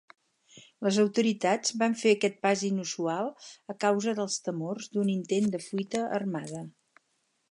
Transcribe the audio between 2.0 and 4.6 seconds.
aquest pas inusual a causa dels